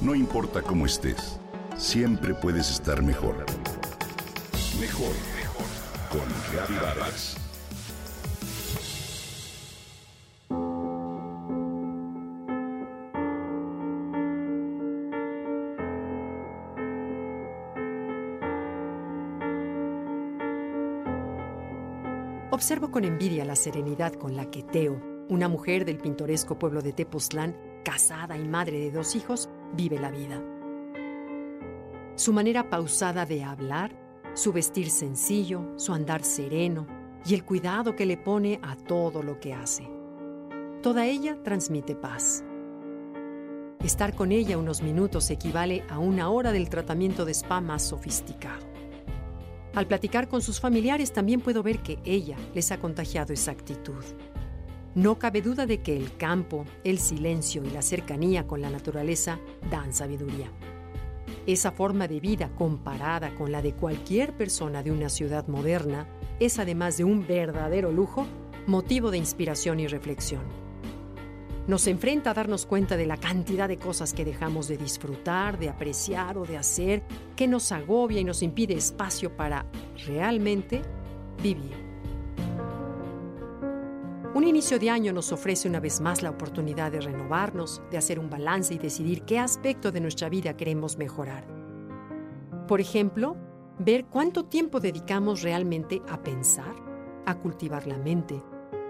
[0.00, 1.38] No importa cómo estés,
[1.76, 3.44] siempre puedes estar mejor.
[4.80, 5.66] Mejor, mejor.
[6.10, 7.36] Con Reavivadas.
[22.50, 24.98] Observo con envidia la serenidad con la que Teo,
[25.28, 27.54] una mujer del pintoresco pueblo de Tepoztlán,
[27.84, 30.42] casada y madre de dos hijos, vive la vida.
[32.16, 33.96] Su manera pausada de hablar,
[34.34, 36.86] su vestir sencillo, su andar sereno
[37.24, 39.88] y el cuidado que le pone a todo lo que hace.
[40.82, 42.44] Toda ella transmite paz.
[43.82, 48.66] Estar con ella unos minutos equivale a una hora del tratamiento de spa más sofisticado.
[49.74, 54.04] Al platicar con sus familiares también puedo ver que ella les ha contagiado esa actitud.
[54.94, 59.38] No cabe duda de que el campo, el silencio y la cercanía con la naturaleza
[59.70, 60.50] dan sabiduría.
[61.46, 66.08] Esa forma de vida comparada con la de cualquier persona de una ciudad moderna
[66.40, 68.26] es además de un verdadero lujo,
[68.66, 70.42] motivo de inspiración y reflexión.
[71.68, 75.68] Nos enfrenta a darnos cuenta de la cantidad de cosas que dejamos de disfrutar, de
[75.68, 77.04] apreciar o de hacer,
[77.36, 79.66] que nos agobia y nos impide espacio para
[80.06, 80.82] realmente
[81.40, 81.89] vivir.
[84.32, 88.20] Un inicio de año nos ofrece una vez más la oportunidad de renovarnos, de hacer
[88.20, 91.44] un balance y decidir qué aspecto de nuestra vida queremos mejorar.
[92.68, 93.36] Por ejemplo,
[93.80, 96.76] ver cuánto tiempo dedicamos realmente a pensar,
[97.26, 98.40] a cultivar la mente,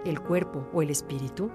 [0.05, 1.49] el cuerpo o el espíritu.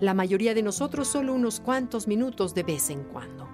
[0.00, 3.48] La mayoría de nosotros solo unos cuantos minutos de vez en cuando.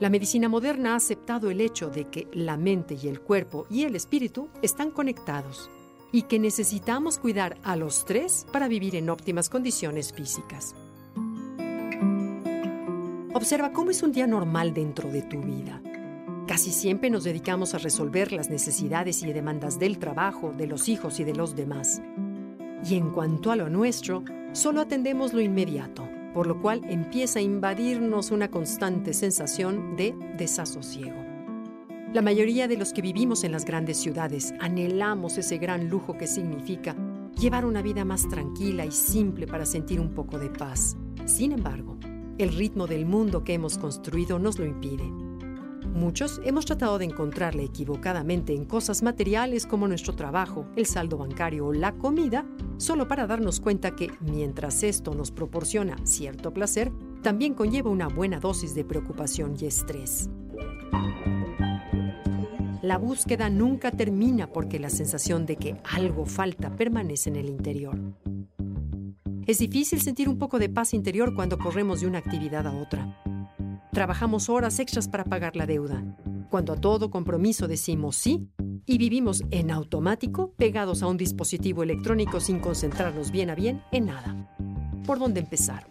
[0.00, 3.84] La medicina moderna ha aceptado el hecho de que la mente y el cuerpo y
[3.84, 5.70] el espíritu están conectados
[6.14, 10.76] y que necesitamos cuidar a los tres para vivir en óptimas condiciones físicas.
[13.34, 15.82] Observa cómo es un día normal dentro de tu vida.
[16.46, 21.18] Casi siempre nos dedicamos a resolver las necesidades y demandas del trabajo, de los hijos
[21.18, 22.00] y de los demás.
[22.88, 24.22] Y en cuanto a lo nuestro,
[24.52, 31.33] solo atendemos lo inmediato, por lo cual empieza a invadirnos una constante sensación de desasosiego.
[32.14, 36.28] La mayoría de los que vivimos en las grandes ciudades anhelamos ese gran lujo que
[36.28, 36.94] significa
[37.36, 40.96] llevar una vida más tranquila y simple para sentir un poco de paz.
[41.24, 41.98] Sin embargo,
[42.38, 45.02] el ritmo del mundo que hemos construido nos lo impide.
[45.92, 51.66] Muchos hemos tratado de encontrarle equivocadamente en cosas materiales como nuestro trabajo, el saldo bancario
[51.66, 56.92] o la comida, solo para darnos cuenta que mientras esto nos proporciona cierto placer,
[57.22, 60.30] también conlleva una buena dosis de preocupación y estrés.
[62.84, 67.98] La búsqueda nunca termina porque la sensación de que algo falta permanece en el interior.
[69.46, 73.18] Es difícil sentir un poco de paz interior cuando corremos de una actividad a otra.
[73.90, 76.04] Trabajamos horas extras para pagar la deuda,
[76.50, 78.50] cuando a todo compromiso decimos sí
[78.84, 84.04] y vivimos en automático pegados a un dispositivo electrónico sin concentrarnos bien a bien en
[84.04, 84.46] nada.
[85.06, 85.86] ¿Por dónde empezar?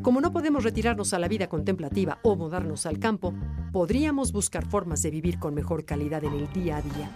[0.00, 3.34] Como no podemos retirarnos a la vida contemplativa o mudarnos al campo,
[3.76, 7.10] podríamos buscar formas de vivir con mejor calidad en el día a día.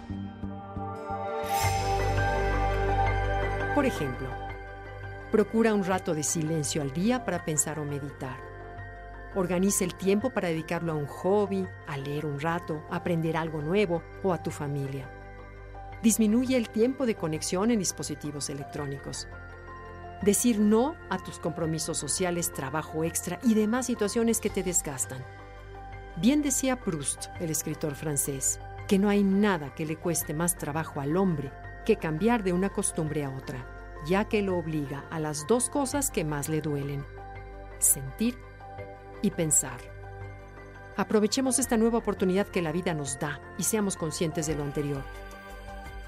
[3.73, 4.27] Por ejemplo,
[5.31, 8.37] procura un rato de silencio al día para pensar o meditar.
[9.33, 14.03] Organiza el tiempo para dedicarlo a un hobby, a leer un rato, aprender algo nuevo
[14.21, 15.09] o a tu familia.
[16.03, 19.27] Disminuye el tiempo de conexión en dispositivos electrónicos.
[20.21, 25.25] Decir no a tus compromisos sociales, trabajo extra y demás situaciones que te desgastan.
[26.17, 30.99] Bien decía Proust, el escritor francés, que no hay nada que le cueste más trabajo
[30.99, 31.51] al hombre
[31.85, 33.65] que cambiar de una costumbre a otra,
[34.05, 37.05] ya que lo obliga a las dos cosas que más le duelen,
[37.79, 38.37] sentir
[39.21, 39.79] y pensar.
[40.97, 45.03] Aprovechemos esta nueva oportunidad que la vida nos da y seamos conscientes de lo anterior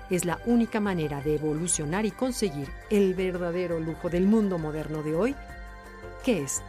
[0.09, 5.15] es la única manera de evolucionar y conseguir el verdadero lujo del mundo moderno de
[5.15, 5.35] hoy,
[6.23, 6.61] que es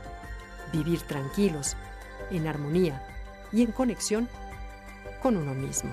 [0.73, 1.77] vivir tranquilos,
[2.31, 3.03] en armonía
[3.55, 4.29] y en conexión
[5.23, 5.91] con uno mismo.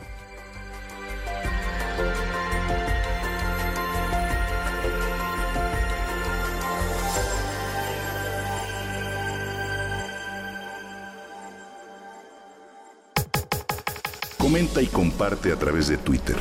[14.37, 16.35] Comenta y comparte a través de Twitter.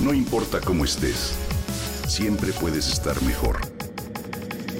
[0.00, 1.34] No importa cómo estés,
[2.08, 3.60] siempre puedes estar mejor.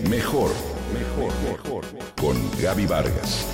[0.09, 0.51] Mejor,
[0.95, 1.85] mejor, mejor.
[2.19, 3.47] Con Gaby Vargas.